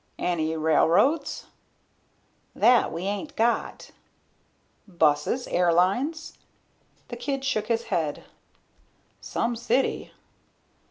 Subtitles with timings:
[0.17, 1.45] "Any railroads?"
[2.55, 3.91] "That we ain't got."
[4.87, 5.45] "Buses?
[5.45, 6.39] Airlines?"
[7.09, 8.23] The kid shook his head.
[9.19, 10.11] "Some city."